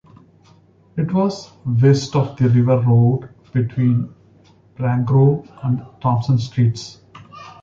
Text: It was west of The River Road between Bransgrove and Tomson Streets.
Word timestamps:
It 0.97 1.13
was 1.13 1.51
west 1.63 2.15
of 2.15 2.35
The 2.35 2.49
River 2.49 2.79
Road 2.79 3.29
between 3.53 4.11
Bransgrove 4.75 5.47
and 5.63 5.85
Tomson 6.01 6.39
Streets. 6.39 6.97